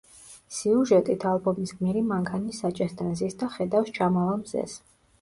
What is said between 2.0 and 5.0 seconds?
მანქანის საჭესთან ზის და ხედავს ჩამავალ მზეს.